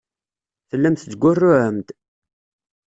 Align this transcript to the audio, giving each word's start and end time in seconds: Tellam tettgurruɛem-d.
Tellam 0.69 0.95
tettgurruɛem-d. 0.95 1.87